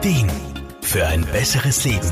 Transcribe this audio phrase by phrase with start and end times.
[0.00, 0.30] Ideen
[0.80, 2.10] für ein besseres Leben.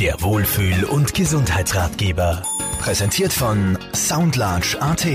[0.00, 2.42] Der Wohlfühl- und Gesundheitsratgeber.
[2.80, 5.06] Präsentiert von Soundlarge AT.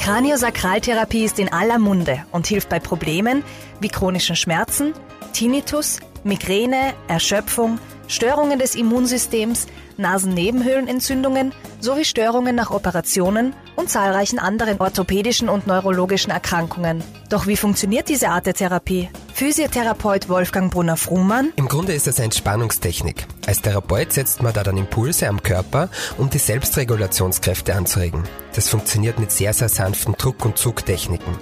[0.00, 3.44] Kraniosakraltherapie ist in aller Munde und hilft bei Problemen
[3.78, 4.94] wie chronischen Schmerzen,
[5.32, 7.78] Tinnitus, Migräne, Erschöpfung,
[8.08, 17.04] Störungen des Immunsystems, Nasennebenhöhlenentzündungen sowie Störungen nach Operationen und zahlreichen anderen orthopädischen und neurologischen Erkrankungen.
[17.30, 19.08] Doch wie funktioniert diese Art der Therapie?
[19.34, 21.52] Physiotherapeut Wolfgang Brunner-Frumann.
[21.56, 23.26] Im Grunde ist es eine Entspannungstechnik.
[23.48, 28.22] Als Therapeut setzt man da dann Impulse am Körper, um die Selbstregulationskräfte anzuregen.
[28.54, 31.34] Das funktioniert mit sehr, sehr sanften Druck- und Zugtechniken.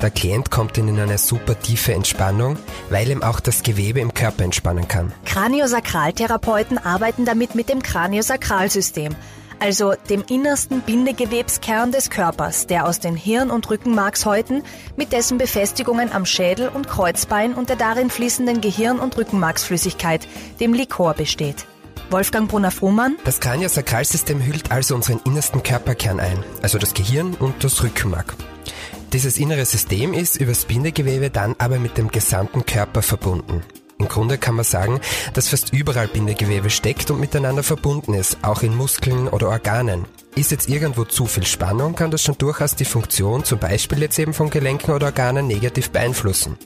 [0.00, 2.56] Der Klient kommt in eine super tiefe Entspannung,
[2.88, 5.12] weil ihm auch das Gewebe im Körper entspannen kann.
[5.24, 9.16] Kraniosakraltherapeuten arbeiten damit mit dem Kraniosakralsystem,
[9.60, 14.62] also dem innersten Bindegewebskern des Körpers, der aus den Hirn- und Rückenmarkshäuten
[14.96, 20.26] mit dessen Befestigungen am Schädel und Kreuzbein und der darin fließenden Gehirn- und Rückenmarksflüssigkeit,
[20.60, 21.66] dem Likor, besteht.
[22.10, 23.16] Wolfgang Brunner-Frumann.
[23.24, 28.34] Das Kraniosakralsystem hüllt also unseren innersten Körperkern ein, also das Gehirn und das Rückenmark.
[29.12, 33.62] Dieses innere System ist übers Bindegewebe dann aber mit dem gesamten Körper verbunden.
[34.04, 35.00] Im Grunde kann man sagen,
[35.32, 40.04] dass fast überall Bindegewebe steckt und miteinander verbunden ist, auch in Muskeln oder Organen.
[40.36, 44.18] Ist jetzt irgendwo zu viel Spannung, kann das schon durchaus die Funktion, zum Beispiel jetzt
[44.18, 46.58] eben von Gelenken oder Organen, negativ beeinflussen.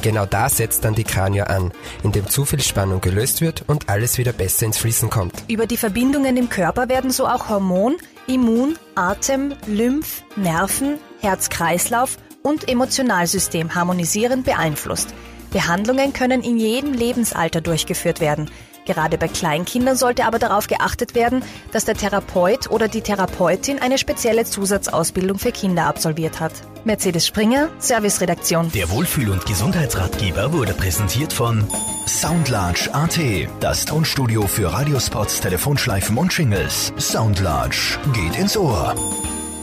[0.00, 1.72] Genau da setzt dann die Kranio an,
[2.04, 5.34] indem zu viel Spannung gelöst wird und alles wieder besser ins Fließen kommt.
[5.46, 12.66] Über die Verbindungen im Körper werden so auch Hormon, Immun, Atem, Lymph, Nerven, Herz-Kreislauf und
[12.66, 15.12] Emotionalsystem harmonisierend beeinflusst.
[15.50, 18.50] Behandlungen können in jedem Lebensalter durchgeführt werden.
[18.88, 23.98] Gerade bei Kleinkindern sollte aber darauf geachtet werden, dass der Therapeut oder die Therapeutin eine
[23.98, 26.52] spezielle Zusatzausbildung für Kinder absolviert hat.
[26.84, 28.72] Mercedes Springer, Serviceredaktion.
[28.72, 31.68] Der Wohlfühl- und Gesundheitsratgeber wurde präsentiert von
[32.06, 33.18] Soundlarge AT.
[33.60, 36.94] Das Tonstudio für Radiospots, Telefonschleifen und Shingles.
[36.96, 38.94] Soundlarge geht ins Ohr.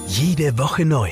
[0.05, 1.09] Jede Woche neu.